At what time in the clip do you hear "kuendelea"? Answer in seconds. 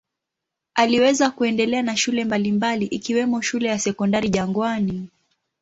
1.31-1.81